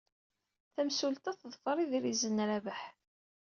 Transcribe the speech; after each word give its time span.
Tamsulta 0.73 1.31
teḍfer 1.39 1.77
idrizen 1.83 2.39
n 2.43 2.45
Rabaḥ. 2.49 2.81